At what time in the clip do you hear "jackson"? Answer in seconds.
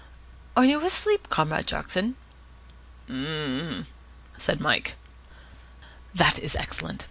1.67-2.15